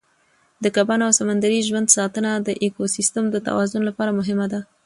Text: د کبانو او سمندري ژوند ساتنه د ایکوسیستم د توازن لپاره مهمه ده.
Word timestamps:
د 0.63 0.65
کبانو 0.75 1.03
او 1.07 1.13
سمندري 1.19 1.59
ژوند 1.67 1.93
ساتنه 1.97 2.31
د 2.47 2.49
ایکوسیستم 2.63 3.25
د 3.31 3.37
توازن 3.47 3.81
لپاره 3.89 4.15
مهمه 4.19 4.45
ده. 4.53 4.59